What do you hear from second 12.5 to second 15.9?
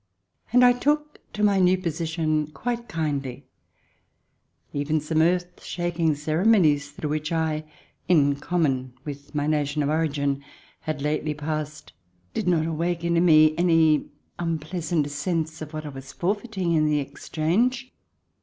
awaken in me any unpleasant sense of what I